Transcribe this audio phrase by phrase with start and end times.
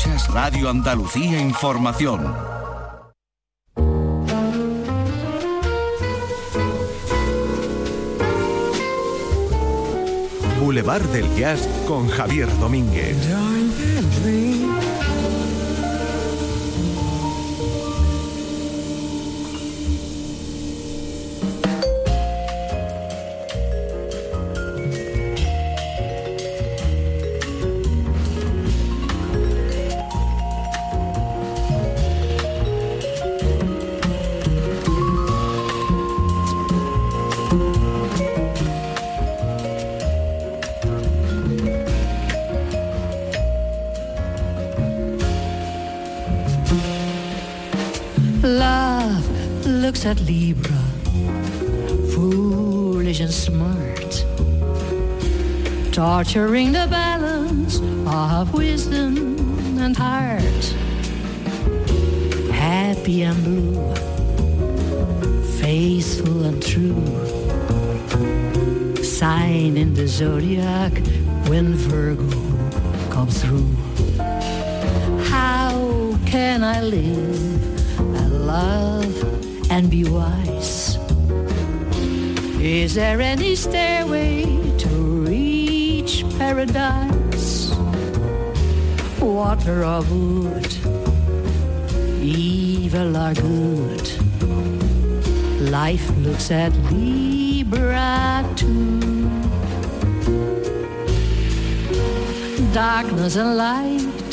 [0.00, 2.34] Escuchas Radio Andalucía Información.
[10.58, 13.18] Boulevard del Jazz con Javier Domínguez.
[50.00, 50.82] Looks at Libra,
[52.14, 54.24] foolish and smart,
[55.92, 59.36] torturing the balance of wisdom
[59.78, 60.64] and heart.
[62.50, 63.94] Happy and blue,
[65.58, 67.04] faithful and true.
[69.04, 70.92] Sign in the zodiac
[71.48, 72.30] when Virgo
[73.10, 73.68] comes through.
[75.24, 79.09] How can I live and love
[79.80, 80.98] and be wise?
[82.60, 84.44] Is there any stairway
[84.76, 84.88] to
[85.26, 87.70] reach paradise?
[89.20, 90.72] Water or wood,
[92.20, 94.06] evil or good.
[95.70, 99.30] Life looks at Libra too.
[102.74, 104.32] Darkness and light,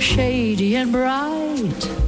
[0.00, 1.99] shady and bright,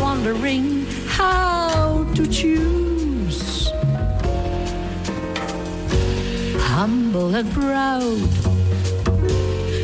[0.00, 3.68] wondering how to choose.
[6.58, 8.28] Humble and proud,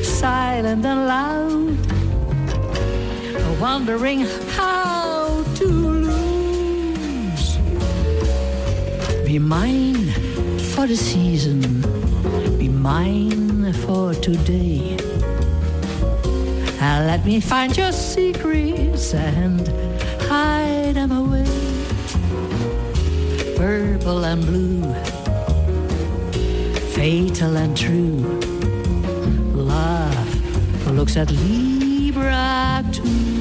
[0.05, 1.77] silent and loud,
[3.61, 4.21] wondering
[4.57, 7.59] how to lose.
[9.27, 10.11] Be mine
[10.75, 11.61] for the season,
[12.59, 14.97] be mine for today.
[16.83, 19.90] And let me find your secrets and
[20.31, 21.45] hide them away.
[23.57, 24.95] Purple and blue,
[26.95, 28.23] fatal and true.
[29.53, 33.40] Love looks at Libra too.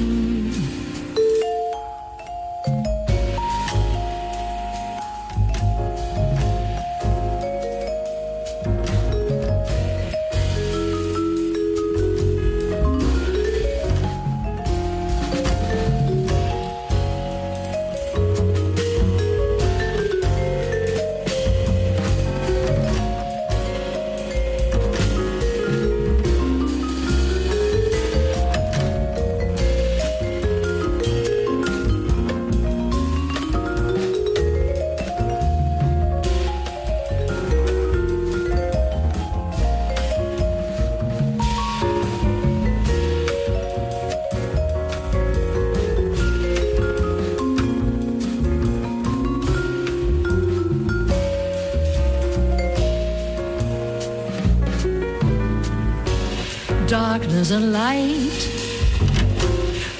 [56.90, 58.32] Darkness and light,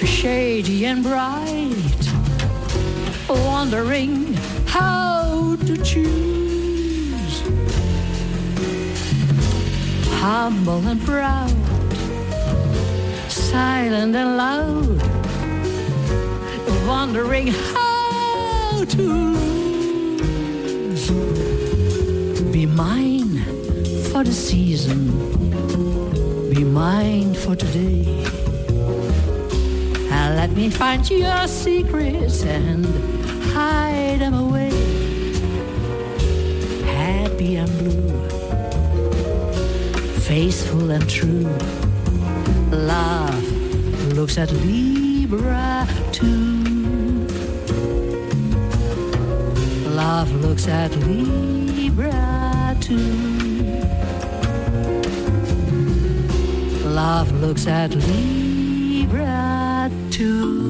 [0.03, 2.01] shady and bright,
[3.29, 4.33] wondering
[4.65, 7.43] how to choose.
[10.19, 11.55] Humble and proud,
[13.29, 15.01] silent and loud,
[16.85, 19.01] wondering how to
[19.81, 21.09] lose.
[22.51, 23.45] Be mine
[24.11, 25.40] for the season
[26.61, 28.05] be mine for today.
[30.11, 32.85] And let me find your secrets and
[33.53, 34.71] hide them away.
[36.85, 38.29] Happy and blue,
[40.19, 41.49] faithful and true.
[42.69, 43.43] Love
[44.13, 47.25] looks at Libra too.
[50.01, 53.30] Love looks at Libra too.
[57.01, 60.60] Love looks at Libra too.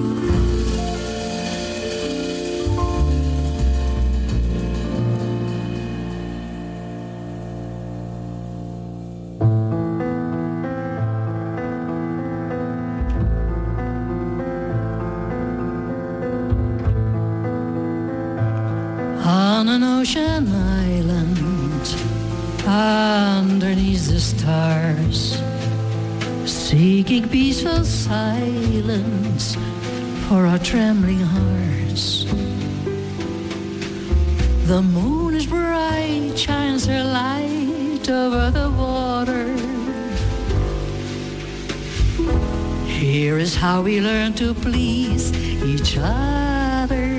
[43.11, 45.33] Here is how we learn to please
[45.65, 47.11] each other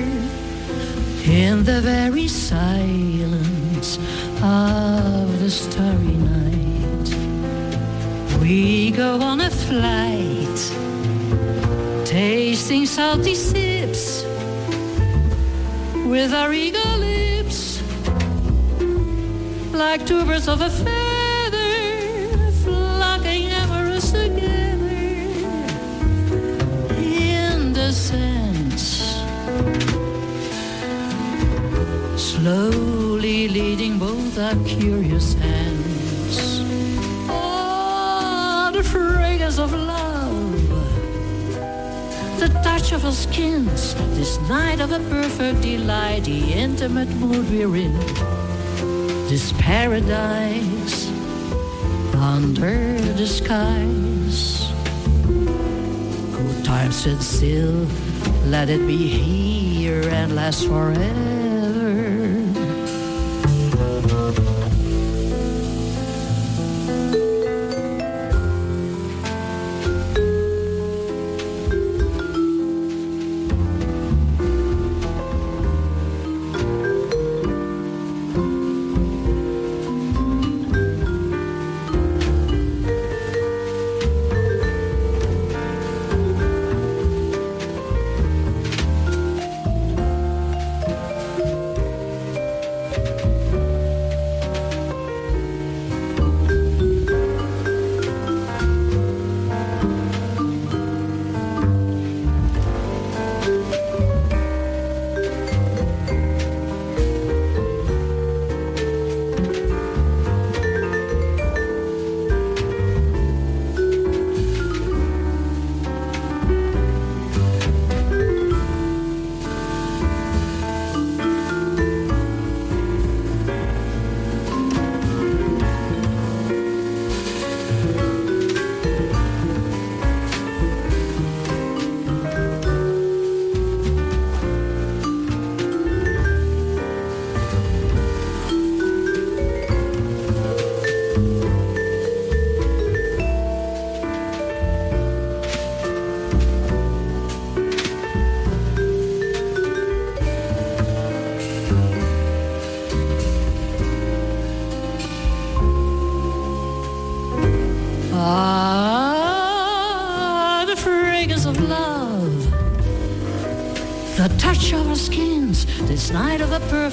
[1.23, 3.99] in the very silence
[4.41, 7.09] of the starry night.
[8.41, 10.59] We go on a flight,
[12.07, 14.23] tasting salty sips
[16.07, 17.83] with our eager lips,
[19.71, 24.52] like two birds of a feather, flocking amorous together
[27.93, 29.21] in the sense,
[32.15, 36.59] slowly leading both our curious hands.
[37.29, 40.69] Oh, the fragrance of love,
[42.39, 47.75] the touch of our skins, this night of a perfect delight, the intimate mood we're
[47.75, 47.93] in,
[49.29, 51.09] this paradise
[52.15, 54.12] under the skies.
[56.63, 57.87] Times sit still,
[58.45, 61.42] let it be here and last forever.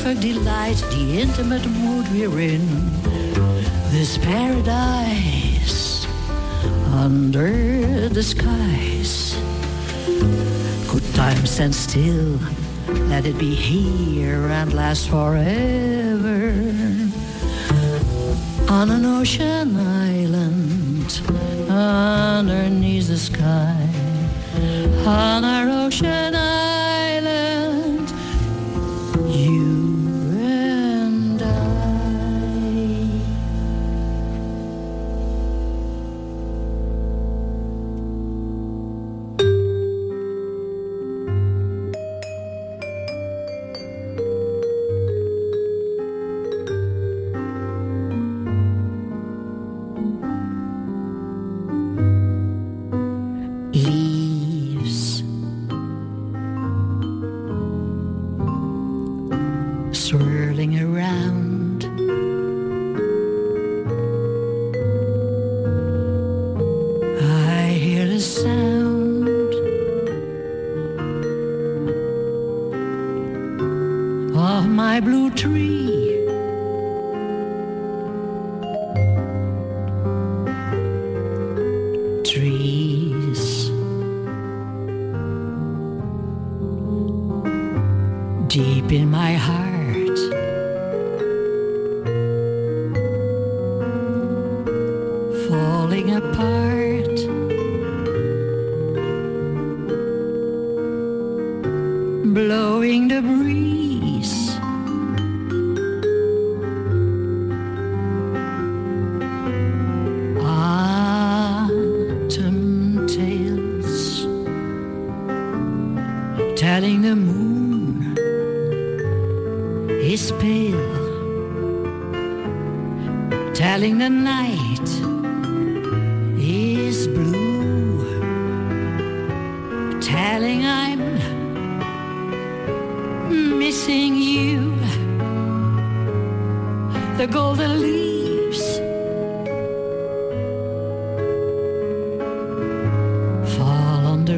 [0.03, 2.65] Perfect delight, the intimate mood we're in,
[3.93, 6.07] this paradise
[6.95, 9.37] under the skies.
[10.89, 12.39] Good time stand still,
[13.11, 16.55] let it be here and last forever.
[18.71, 21.21] On an ocean island
[21.69, 23.77] underneath the sky.
[25.05, 26.70] On our ocean island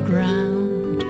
[0.02, 1.02] ground.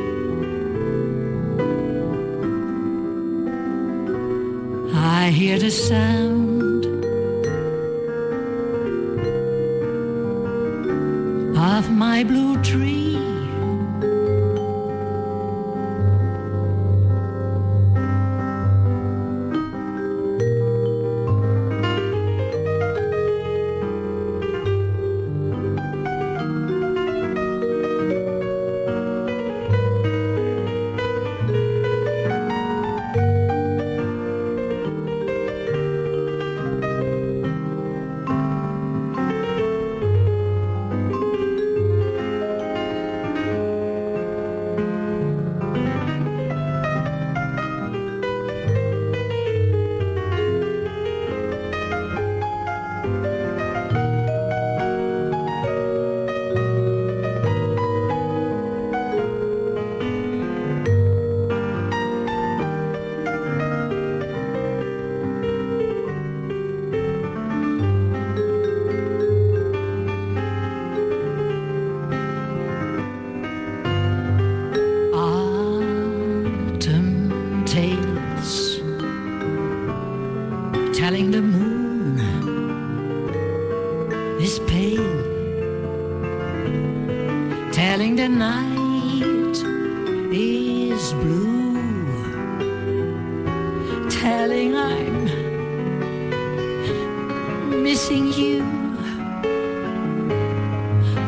[4.94, 6.86] I hear the sound
[11.56, 13.01] of my blue tree.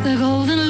[0.04, 0.63] the golden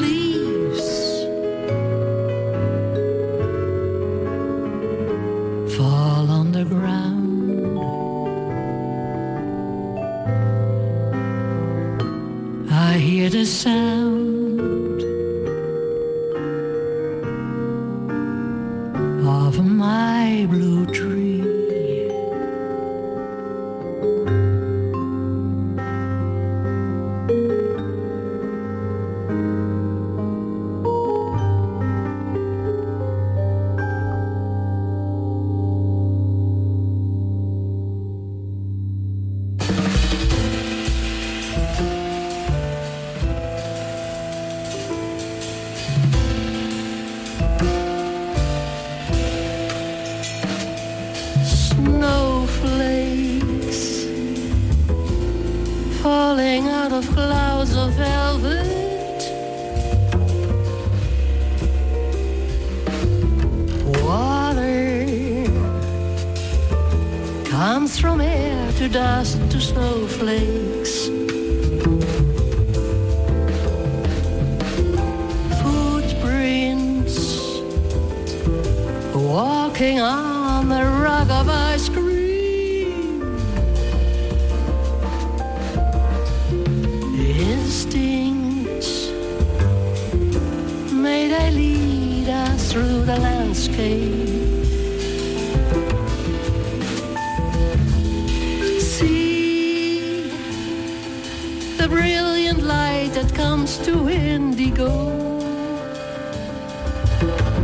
[102.64, 104.90] light that comes to indigo.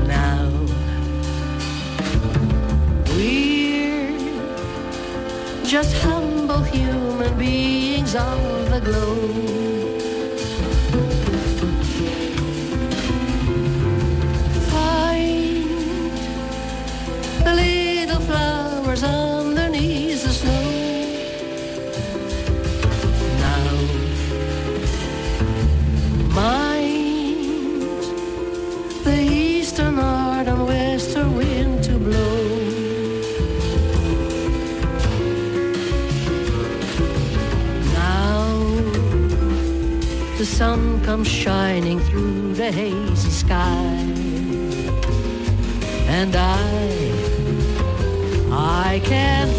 [0.07, 0.50] Now
[3.16, 4.19] we're
[5.64, 10.00] just humble human beings on the globe.
[14.71, 15.64] Find
[17.45, 19.30] the little flowers on
[40.61, 43.97] sun comes shining through the hazy sky.
[46.19, 46.61] And I,
[48.90, 49.50] I can't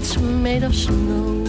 [0.00, 1.39] blankets made of snow.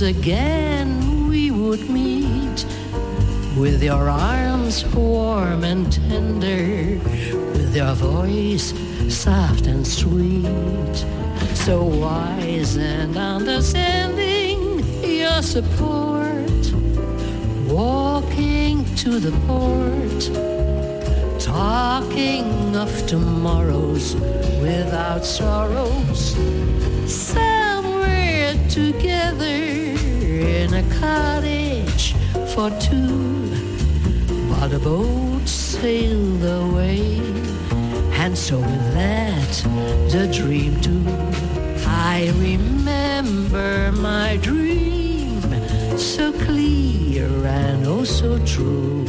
[0.00, 2.64] Once again we would meet
[3.58, 6.98] with your arms warm and tender,
[7.52, 8.72] with your voice
[9.14, 10.96] soft and sweet,
[11.54, 16.62] so wise and understanding your support,
[17.68, 20.20] walking to the port,
[21.38, 24.14] talking of tomorrows
[24.62, 26.34] without sorrows,
[27.06, 27.69] somewhere
[28.70, 32.14] together in a cottage
[32.54, 33.50] for two.
[34.48, 37.18] But a boat sailed away,
[38.12, 39.52] and so with that,
[40.12, 41.04] the dream too.
[41.84, 45.40] I remember my dream
[45.98, 49.04] so clear and oh so true.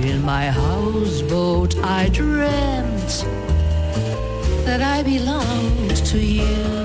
[0.00, 3.24] In my houseboat, I dreamt
[4.66, 6.83] that I belonged to you.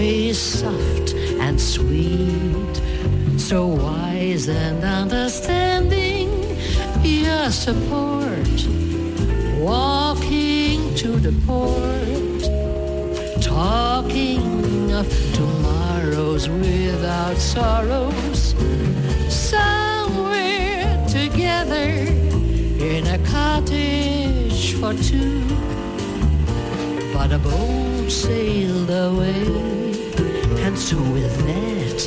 [0.00, 2.74] Voice soft and sweet,
[3.36, 6.28] so wise and understanding,
[7.02, 8.58] your support,
[9.58, 12.42] walking to the port,
[13.42, 18.54] talking of tomorrows without sorrows,
[19.28, 21.90] somewhere together
[22.92, 25.42] in a cottage for two.
[27.12, 29.79] But a boat sailed away,
[30.62, 31.98] and so with that,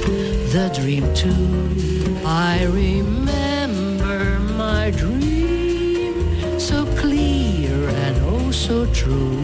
[0.54, 2.20] the dream too.
[2.26, 9.38] I remember my dream so clear and oh so true.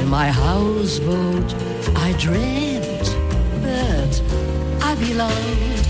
[0.00, 1.54] In my houseboat,
[1.96, 3.06] I dreamt
[3.62, 4.22] that
[4.82, 5.85] I belonged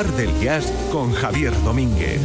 [0.00, 2.19] Del Jazz con Javier Domínguez.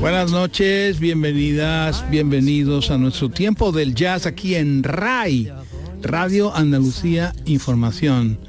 [0.00, 5.52] Buenas noches, bienvenidas, bienvenidos a nuestro tiempo del jazz aquí en RAI,
[6.02, 8.40] Radio Andalucía Información.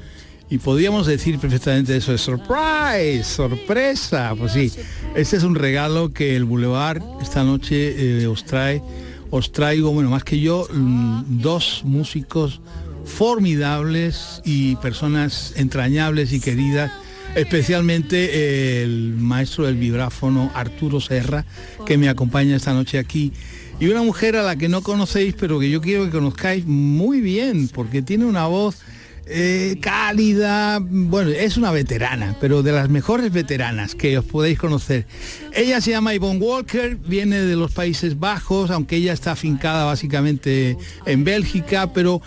[0.50, 4.34] Y podríamos decir perfectamente eso, es surprise, sorpresa.
[4.36, 4.72] Pues sí,
[5.14, 8.82] este es un regalo que el Boulevard esta noche eh, os trae.
[9.30, 12.60] Os traigo, bueno, más que yo, mm, dos músicos
[13.04, 16.90] formidables y personas entrañables y queridas,
[17.34, 21.44] especialmente el maestro del vibráfono Arturo Serra,
[21.86, 23.32] que me acompaña esta noche aquí,
[23.80, 27.20] y una mujer a la que no conocéis, pero que yo quiero que conozcáis muy
[27.20, 28.78] bien, porque tiene una voz
[29.26, 35.06] eh, cálida, bueno, es una veterana, pero de las mejores veteranas que os podéis conocer.
[35.54, 40.76] Ella se llama Yvonne Walker, viene de los Países Bajos, aunque ella está afincada básicamente
[41.06, 42.20] en Bélgica, pero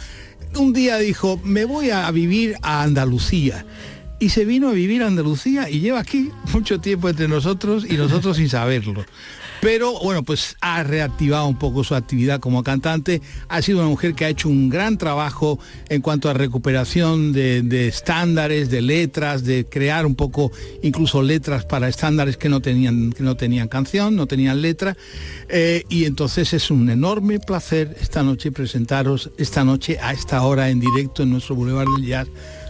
[0.55, 3.65] un día dijo, me voy a vivir a Andalucía.
[4.19, 7.97] Y se vino a vivir a Andalucía y lleva aquí mucho tiempo entre nosotros y
[7.97, 9.06] nosotros sin saberlo.
[9.62, 13.21] Pero bueno, pues ha reactivado un poco su actividad como cantante.
[13.49, 17.88] Ha sido una mujer que ha hecho un gran trabajo en cuanto a recuperación de,
[17.88, 20.51] estándares, de letras, de crear un poco
[20.84, 24.95] incluso letras para estándares que no tenían, que no tenían canción, no tenían letra.
[25.49, 30.69] Eh, y entonces es un enorme placer esta noche presentaros esta noche a esta hora
[30.69, 32.28] en directo en nuestro Boulevard del Jazz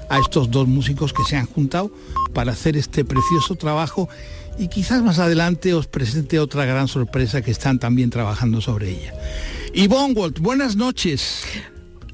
[0.09, 1.91] a estos dos músicos que se han juntado
[2.33, 4.09] para hacer este precioso trabajo
[4.57, 9.13] y quizás más adelante os presente otra gran sorpresa que están también trabajando sobre ella.
[9.73, 11.43] Yvonne Walt, buenas noches.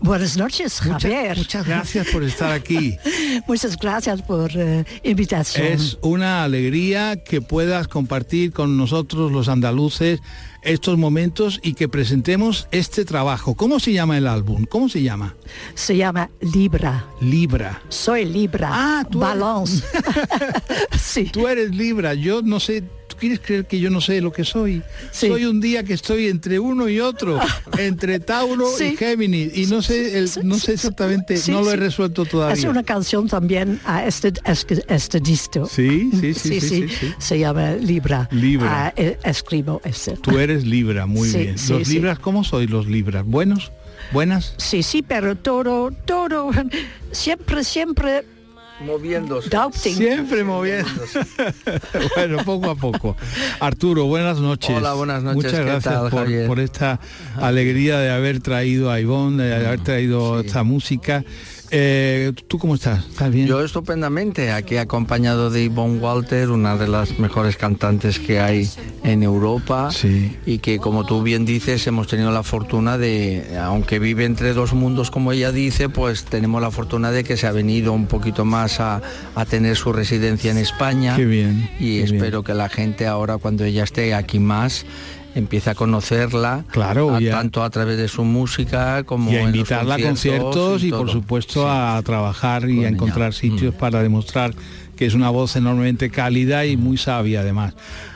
[0.01, 1.37] Buenas noches, Javier.
[1.37, 2.97] Muchas, gracias por estar aquí.
[3.47, 5.67] Muchas gracias por uh, invitación.
[5.67, 10.19] Es una alegría que puedas compartir con nosotros los andaluces
[10.63, 13.55] estos momentos y que presentemos este trabajo.
[13.55, 14.65] ¿Cómo se llama el álbum?
[14.65, 15.35] ¿Cómo se llama?
[15.75, 17.05] Se llama Libra.
[17.19, 17.81] Libra.
[17.89, 18.69] Soy Libra.
[18.71, 19.83] Ah, tú Balance.
[20.99, 21.25] sí.
[21.25, 22.15] Tú eres Libra.
[22.15, 22.83] Yo no sé
[23.21, 24.81] quieres creer que yo no sé lo que soy?
[25.12, 27.39] Soy un día que estoy entre uno y otro,
[27.77, 32.25] entre Tauro y Géminis, y no sé, el, no sé exactamente, no lo he resuelto
[32.25, 32.55] todavía.
[32.55, 35.67] Es una canción también a este, este, este disco.
[35.67, 36.88] Sí, sí, sí, sí,
[37.19, 38.27] Se llama Libra.
[38.31, 38.88] Libra.
[38.88, 40.17] Ah, e, escribo ese.
[40.17, 41.55] Tú eres Libra, muy bien.
[41.69, 43.23] ¿Los Libras cómo sois los Libras?
[43.23, 43.71] ¿Buenos?
[44.12, 44.55] ¿Buenas?
[44.57, 46.49] Sí, sí, pero todo, todo,
[47.12, 48.25] siempre, siempre
[48.82, 49.50] moviéndose.
[49.74, 51.20] Siempre moviéndose.
[52.15, 53.15] bueno, poco a poco.
[53.60, 54.76] Arturo, buenas noches.
[54.76, 55.44] Hola, buenas noches.
[55.44, 56.12] Muchas gracias
[56.48, 57.00] por, esta
[57.38, 61.24] alegría de haber traído a Ivonne, de haber traído esta música.
[61.73, 63.05] Eh, ¿Tú cómo estás?
[63.05, 63.47] ¿Estás bien?
[63.47, 68.69] Yo estupendamente, aquí acompañado de Yvonne Walter, una de las mejores cantantes que hay
[69.05, 70.38] en Europa sí.
[70.45, 74.73] y que como tú bien dices hemos tenido la fortuna de, aunque vive entre dos
[74.73, 78.43] mundos como ella dice, pues tenemos la fortuna de que se ha venido un poquito
[78.43, 79.01] más a,
[79.49, 81.15] tener su residencia en España.
[81.15, 81.69] Qué bien.
[81.79, 84.86] Y espero que la gente ahora cuando ella esté aquí más
[85.36, 90.00] empieza a conocerla claro tanto a través de su música como y a invitarla a
[90.00, 93.78] conciertos y, por supuesto a trabajar y a encontrar sitios mm.
[93.78, 94.54] para demostrar
[94.96, 97.74] que es una voz enormemente cálida y muy sabia además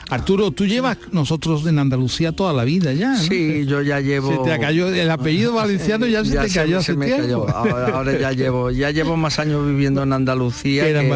[0.09, 3.15] Arturo, tú llevas nosotros en Andalucía toda la vida ya.
[3.15, 4.45] Sí, yo ya llevo.
[4.45, 7.47] Se te cayó el apellido valenciano ya, se te cayó hace tiempo.
[7.49, 11.09] Ahora, ya llevo, ya llevo más años viviendo en Andalucía que, en,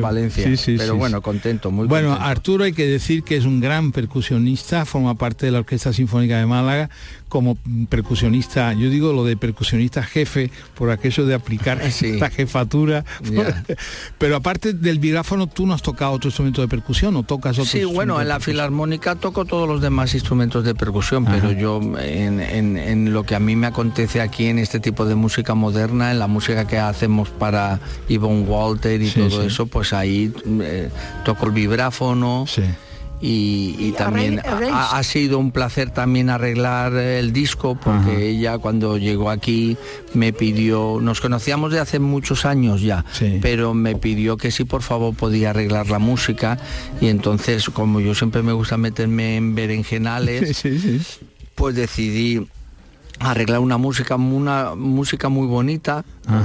[0.00, 0.48] Valencia.
[0.76, 5.14] Pero bueno, contento, muy Bueno, Arturo hay que decir que es un gran percusionista, forma
[5.14, 6.90] parte de la Orquesta Sinfónica de Málaga
[7.32, 7.56] como
[7.88, 13.06] percusionista, yo digo lo de percusionista jefe por aquello de aplicar esta jefatura.
[14.18, 17.64] Pero aparte del vibráfono, tú no has tocado otro instrumento de percusión o tocas otro
[17.64, 23.12] Sí, bueno, en la filarmónica toco todos los demás instrumentos de percusión, pero yo en,
[23.12, 26.28] lo que a mí me acontece aquí en este tipo de música moderna, en la
[26.28, 30.88] música que hacemos para Yvonne Walter y todo eso, pues ahí eh,
[31.26, 32.46] toco el vibráfono
[33.24, 39.76] y, también ha, sido un placer también arreglar el disco porque ella cuando llegó aquí
[40.12, 43.04] me pidió, nos conocíamos de hace muchos años ya,
[43.40, 46.58] pero me pidió que si por favor podía arreglar la música.
[47.00, 50.64] Y entonces como yo siempre me gusta meterme en berenjenales,
[51.54, 52.44] pues decidí
[53.20, 56.04] arreglar una música, una música muy bonita,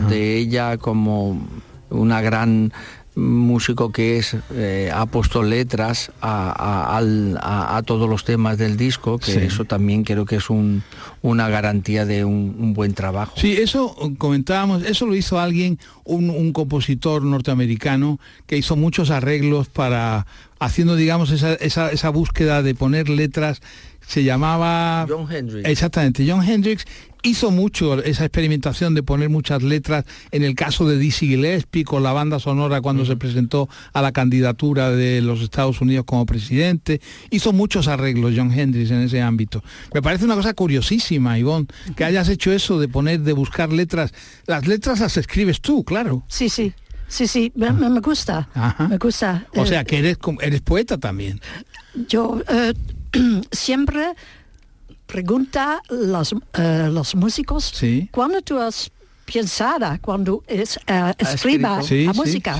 [0.09, 1.41] de ella como
[1.89, 2.71] una gran
[3.17, 9.65] músico que es eh, ha puesto letras a, todos los temas del disco, que eso
[9.65, 13.33] también creo que es una garantía de un, buen trabajo.
[13.37, 20.27] Sí, eso comentábamos, eso lo hizo alguien, un, compositor norteamericano que hizo muchos arreglos para,
[20.59, 23.61] haciendo digamos esa, esa búsqueda de poner letras
[24.07, 25.67] se llamaba John Hendrix.
[25.67, 26.85] Exactamente, John Hendrix
[27.23, 32.03] hizo mucho esa experimentación de poner muchas letras en el caso de Dizzy Gillespie con
[32.03, 37.01] la banda sonora cuando se presentó a la candidatura de los Estados Unidos como presidente.
[37.29, 39.63] Hizo muchos arreglos John Hendrix en ese ámbito.
[39.93, 44.13] Me parece una cosa curiosísima, Ivonne, que hayas hecho eso de poner, de buscar letras.
[44.45, 46.23] Las letras las escribes tú, claro.
[46.27, 46.73] Sí, sí.
[47.09, 47.69] Sí, sí, me,
[48.01, 48.49] gusta.
[48.89, 49.47] Me gusta.
[49.55, 51.39] O sea, que eres, eres poeta también.
[52.09, 52.73] Yo eh,
[53.51, 54.13] siempre
[55.07, 57.73] pregunta los, eh, los músicos
[58.11, 58.91] cuando tú has
[59.31, 62.59] pensado cuando es, uh, escriba la música.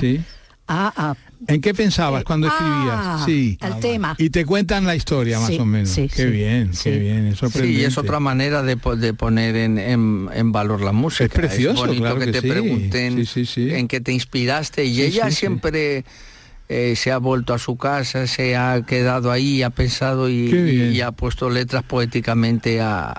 [0.70, 1.14] Ah, ah.
[1.46, 2.94] ¿En qué pensabas cuando escribías?
[2.94, 3.56] Ah, sí.
[3.60, 4.14] El tema.
[4.18, 5.94] Y te cuentan la historia más o menos.
[5.94, 10.82] qué bien, qué bien, es Sí, es otra manera de, de poner en, en, valor
[10.82, 11.24] la música.
[11.24, 13.24] Es precioso, bonito claro que, te pregunten
[13.56, 16.04] en qué te inspiraste y ella siempre
[16.68, 21.12] eh, se ha vuelto a su casa, se ha quedado ahí, ha pensado y, ha
[21.12, 23.14] puesto letras poéticamente a,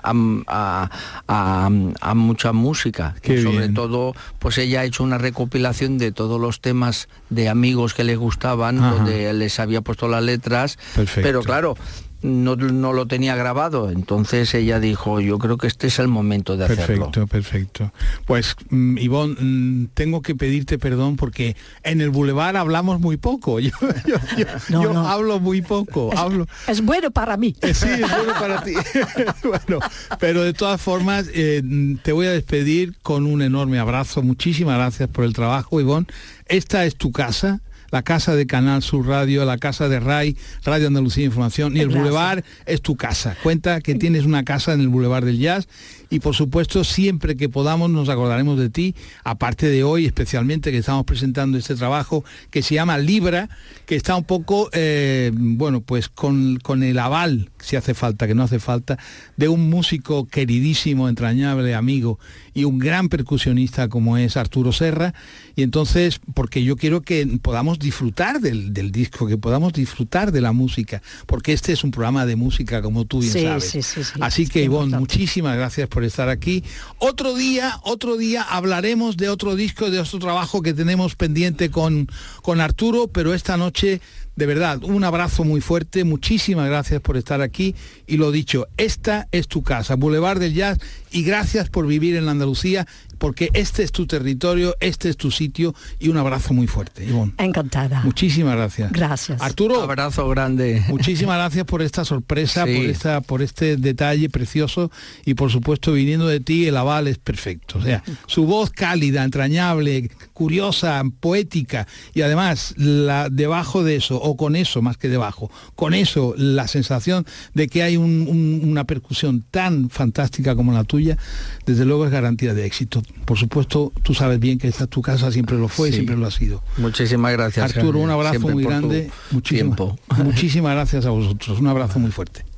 [1.26, 3.14] a, mucha música.
[3.24, 8.04] sobre todo, pues ella ha hecho una recopilación de todos los temas de amigos que
[8.04, 10.78] le gustaban, donde les había puesto las letras.
[11.14, 11.76] Pero claro,
[12.22, 16.56] no, no, lo tenía grabado, entonces ella dijo, yo creo que este es el momento
[16.56, 17.10] de hacerlo.
[17.10, 17.92] Perfecto, perfecto.
[18.26, 23.58] Pues, mm, Ivonne, mm, tengo que pedirte perdón porque en el Boulevard hablamos muy poco.
[24.68, 26.12] Yo, hablo muy poco.
[26.12, 26.46] Es, hablo...
[26.66, 27.54] es bueno para mí.
[27.62, 28.74] Eh, sí, es bueno para ti.
[29.42, 29.80] bueno,
[30.18, 31.62] pero de todas formas, eh,
[32.02, 34.22] te voy a despedir con un enorme abrazo.
[34.22, 36.06] Muchísimas gracias por el trabajo, Ivonne.
[36.46, 40.88] Esta es tu casa la casa de Canal Sur Radio, la casa de RAI, Radio
[40.88, 43.36] Andalucía Información, y el Boulevard es tu casa.
[43.42, 45.68] Cuenta que tienes una casa en el Boulevard del Jazz
[46.10, 48.94] y por supuesto siempre que podamos nos acordaremos de ti,
[49.24, 53.48] aparte de hoy especialmente que estamos presentando este trabajo que se llama Libra,
[53.86, 58.34] que está un poco, eh, bueno, pues con, con el aval, si hace falta, que
[58.34, 58.98] no hace falta,
[59.36, 62.18] de un músico queridísimo, entrañable, amigo
[62.54, 65.14] y un gran percusionista como es Arturo Serra.
[65.56, 70.52] Y entonces, porque yo quiero que podamos disfrutar del, disco, que podamos disfrutar de la
[70.52, 74.14] música, porque este es un programa de música, como tú bien sabes.
[74.20, 76.64] Así que, Ivonne, muchísimas gracias por estar aquí.
[76.98, 82.08] Otro día, otro día hablaremos de otro disco, de otro trabajo que tenemos pendiente con,
[82.42, 84.00] con Arturo, pero esta noche
[84.40, 87.74] de verdad, un abrazo muy fuerte, muchísimas gracias por estar aquí
[88.06, 90.78] y lo dicho, esta es tu casa, Boulevard del Jazz,
[91.10, 92.86] y gracias por vivir en Andalucía
[93.20, 97.06] porque este es tu territorio, este es tu sitio y un abrazo muy fuerte.
[97.36, 98.00] Encantada.
[98.02, 98.90] Muchísimas gracias.
[98.92, 99.42] Gracias.
[99.42, 99.76] Arturo.
[99.76, 100.82] Un abrazo grande.
[100.88, 104.90] Muchísimas gracias por esta sorpresa, por, esta, por este detalle precioso
[105.26, 107.78] y por supuesto viniendo de ti el aval es perfecto.
[107.78, 114.38] O sea, su voz cálida, entrañable, curiosa, poética y además la, debajo de eso, o
[114.38, 119.90] con eso más que debajo, con eso la sensación de que hay una percusión tan
[119.90, 121.18] fantástica como la tuya,
[121.66, 125.30] desde luego es garantía de éxito por supuesto, tú sabes bien que esta tu casa
[125.30, 126.62] siempre lo fue y siempre lo ha sido.
[126.78, 127.76] Muchísimas gracias.
[127.76, 129.10] Arturo, un abrazo muy grande.
[129.30, 129.78] Muchísimas,
[130.24, 131.60] muchísimas gracias a vosotros.
[131.60, 132.49] Un abrazo muy fuerte.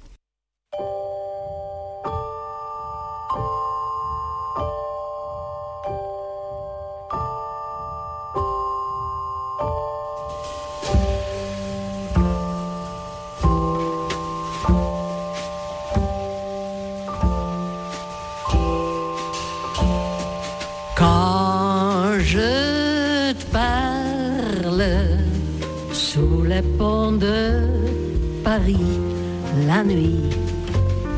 [29.67, 30.31] La nuit.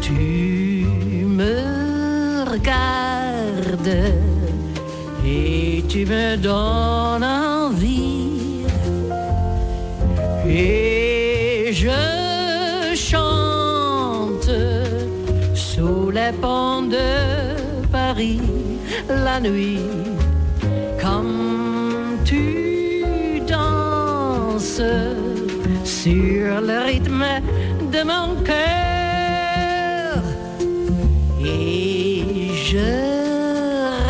[0.00, 0.86] Tu
[1.38, 3.98] me regardes
[5.26, 8.64] et tu me donnes envie.
[10.46, 14.50] Et je chante
[15.54, 18.40] sous les ponts de Paris
[19.08, 19.80] la nuit
[21.00, 24.82] comme tu danses
[26.04, 27.24] sur le rythme
[27.94, 30.22] de mon cœur.
[31.40, 32.90] Et je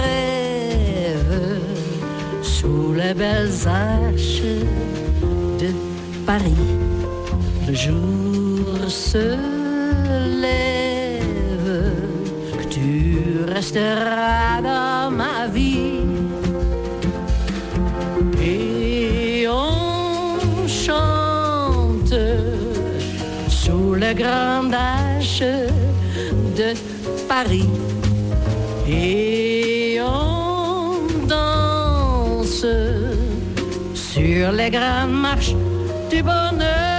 [0.00, 1.36] rêve
[2.42, 4.50] sous les belles arches
[5.62, 5.70] de
[6.26, 6.66] Paris.
[7.68, 9.26] Le jour se
[10.44, 11.70] lève,
[12.58, 12.90] que tu
[13.46, 14.93] resteras dans
[24.16, 24.62] le grand
[26.56, 26.74] de
[27.28, 27.68] Paris.
[28.88, 32.66] Et on danse
[33.94, 35.54] sur les grandes marches
[36.10, 36.93] du bonheur.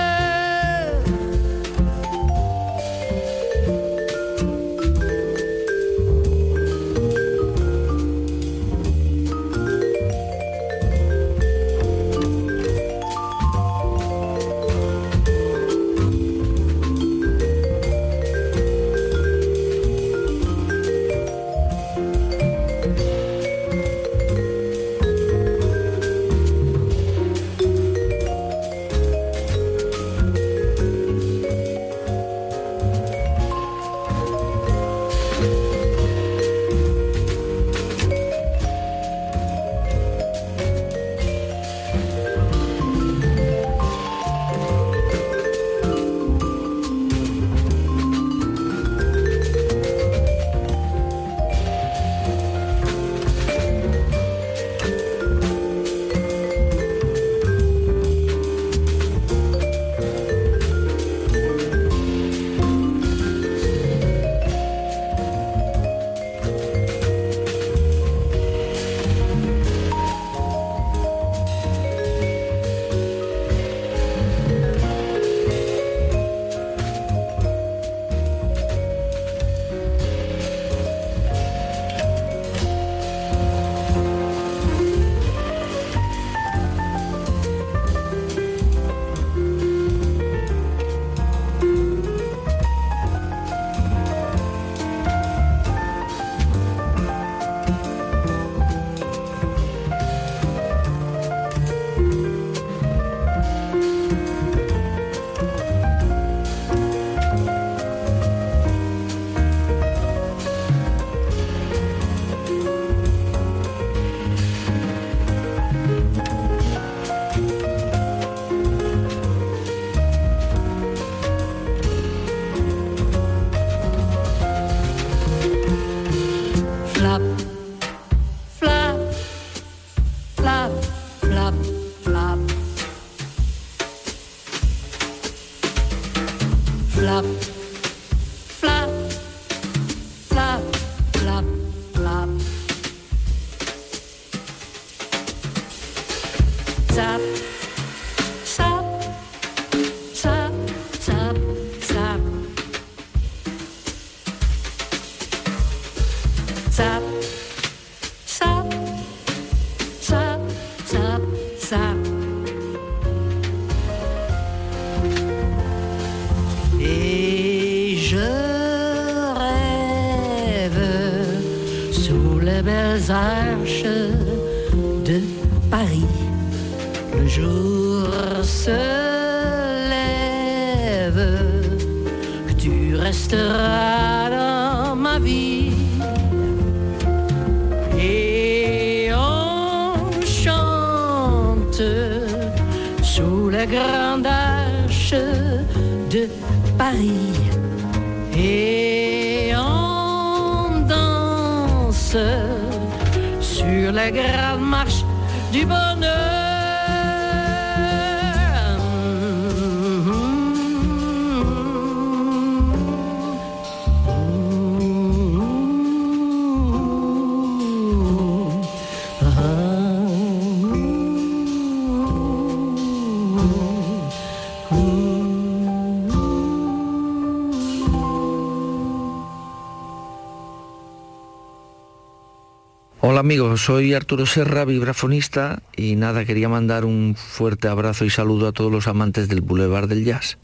[233.65, 238.71] Soy Arturo Serra, vibrafonista y nada, quería mandar un fuerte abrazo y saludo a todos
[238.71, 240.37] los amantes del Boulevard del Jazz.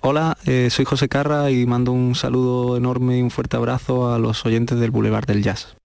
[0.00, 4.18] Hola, eh, soy José Carra y mando un saludo enorme y un fuerte abrazo a
[4.18, 5.76] los oyentes del Boulevard del Jazz.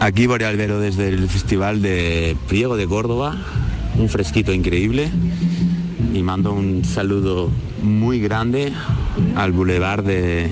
[0.00, 3.36] Aquí Boreal Albero desde el Festival de Priego de Córdoba,
[3.96, 5.08] un fresquito increíble
[6.12, 7.52] y mando un saludo
[7.84, 8.72] muy grande
[9.36, 10.50] al Boulevard de-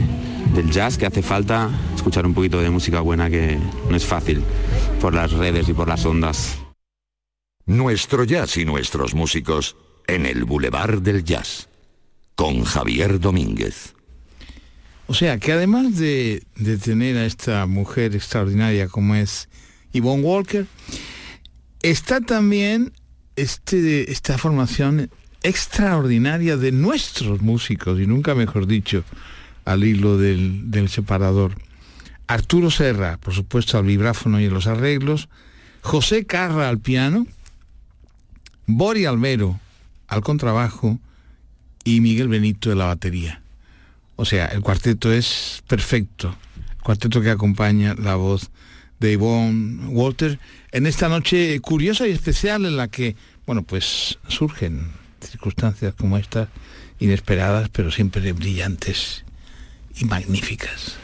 [0.54, 1.70] del Jazz que hace falta
[2.06, 3.58] escuchar un poquito de música buena que
[3.90, 4.40] no es fácil
[5.00, 6.56] por las redes y por las ondas.
[7.64, 9.74] Nuestro jazz y nuestros músicos
[10.06, 11.68] en el Boulevard del Jazz.
[12.36, 13.94] Con Javier Domínguez.
[15.08, 19.48] O sea, que además de, de tener a esta mujer extraordinaria como es
[19.92, 20.66] Yvonne Walker,
[21.82, 22.92] está también
[23.34, 25.10] este, esta formación
[25.42, 29.02] extraordinaria de nuestros músicos, y nunca mejor dicho,
[29.64, 31.65] al hilo del, del separador.
[32.26, 35.28] Arturo Serra, por supuesto, al vibráfono y en los arreglos,
[35.82, 37.26] José Carra al piano,
[38.66, 39.60] Bori Almero
[40.08, 40.98] al contrabajo
[41.84, 43.42] y Miguel Benito de la batería.
[44.16, 46.34] O sea, el cuarteto es perfecto.
[46.82, 48.50] Cuarteto que acompaña la voz
[48.98, 50.38] de Yvonne Walter
[50.72, 53.14] en esta noche curiosa y especial en la que,
[53.46, 56.48] bueno, pues surgen circunstancias como estas,
[56.98, 59.24] inesperadas, pero siempre brillantes
[59.96, 60.96] y magníficas.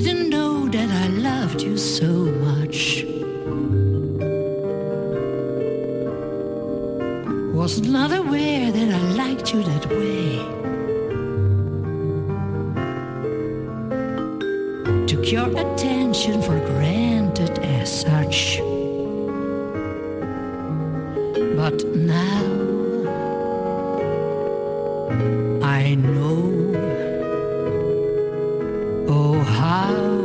[0.00, 2.08] Didn't know that I loved you so
[2.48, 3.04] much.
[7.54, 10.38] Was not aware that I liked you that way.
[15.06, 18.58] Took your attention for granted as such.
[21.56, 22.42] But now
[25.62, 26.43] I know.
[29.84, 30.23] out.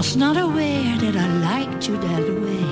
[0.00, 2.64] Was not aware that I liked you that way.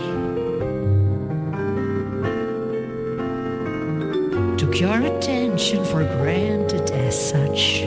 [4.56, 7.84] Took your attention for granted as such.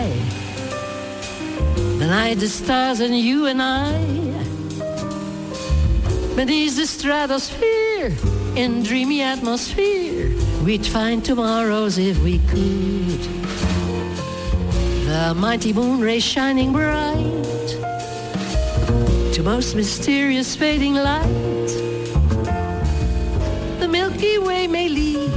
[0.00, 0.12] Sky,
[1.98, 3.92] the night, the stars, and you and I.
[6.36, 8.12] Beneath the stratosphere,
[8.56, 10.30] in dreamy atmosphere,
[10.64, 13.20] we'd find tomorrows if we could.
[15.06, 17.68] The mighty moon rays shining bright,
[19.34, 21.70] to most mysterious fading light.
[23.80, 25.30] The Milky Way may lead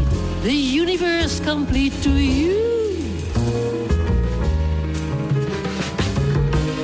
[0.44, 2.83] the universe complete to you.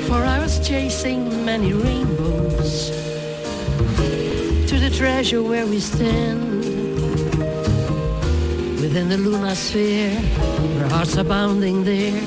[0.09, 2.89] For I was chasing many rainbows
[4.69, 6.49] to the treasure where we stand.
[8.81, 10.15] Within the lunar sphere,
[10.75, 12.19] where hearts are bounding there,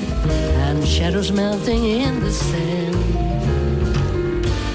[0.65, 2.95] and shadows melting in the sand.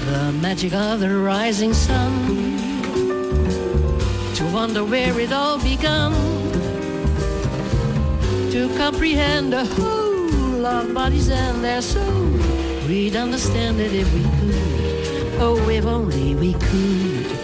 [0.09, 2.13] The magic of the rising sun
[4.35, 6.11] to wonder where it all began
[8.51, 12.28] to comprehend the whole of bodies and their soul.
[12.89, 17.38] We'd understand it if we could, oh, if only we could.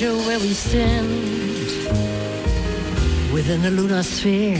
[0.00, 1.08] measure where we stand
[3.34, 4.56] within the lunar sphere,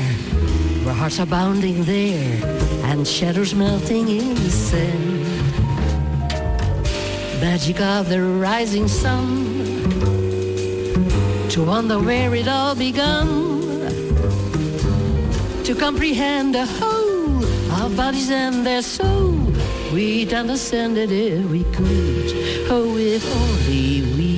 [0.84, 2.44] where hearts are bounding there
[2.84, 5.24] and shadows melting in the sand.
[7.40, 9.44] Magic of the rising sun,
[11.48, 13.26] to wonder where it all began,
[15.64, 17.44] to comprehend the whole
[17.82, 19.30] of bodies and their soul.
[19.92, 22.30] We'd understand it if we could.
[22.68, 24.29] Oh, if only we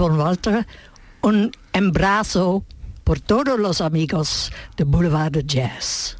[0.00, 0.66] Walter,
[1.22, 2.64] un embrazo
[3.02, 6.16] por todos los amigos de Boulevard de Jazz.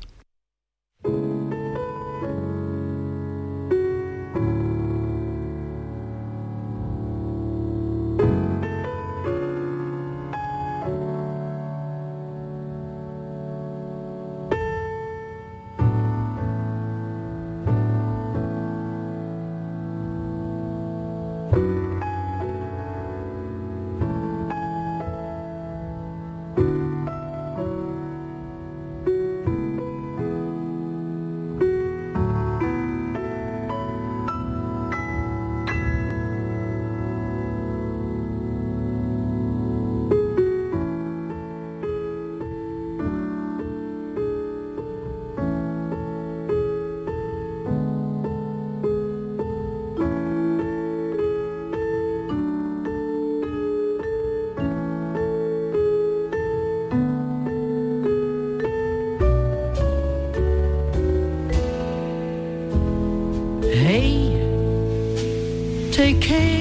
[66.25, 66.54] came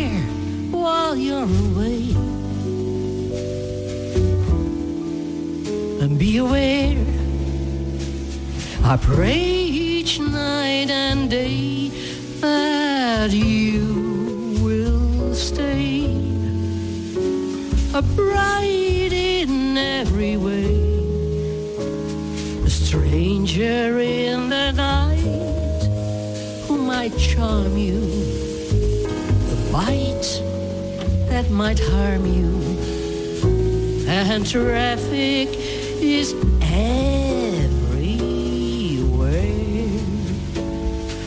[31.53, 32.51] might harm you.
[34.07, 35.49] And traffic
[36.01, 37.93] is everywhere.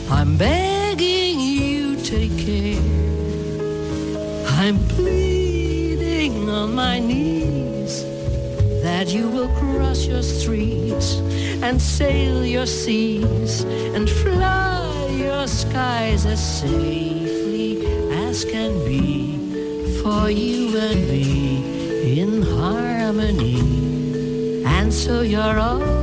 [0.09, 2.81] I'm begging you, take care.
[4.59, 8.03] I'm pleading on my knees
[8.83, 11.15] that you will cross your streets
[11.63, 13.61] and sail your seas
[13.95, 17.85] and fly your skies as safely
[18.27, 19.16] as can be
[20.21, 23.59] for you and me in harmony.
[24.65, 25.96] And so you're all.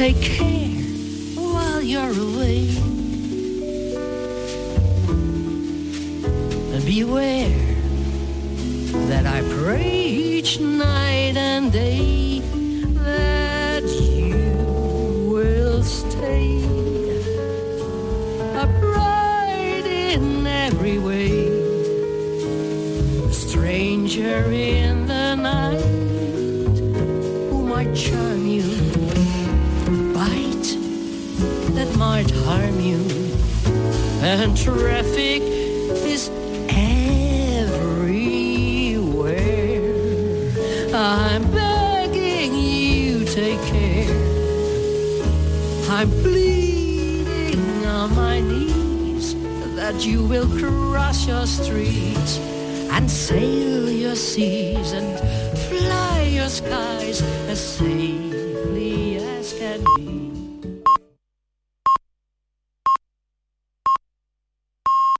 [0.00, 0.39] take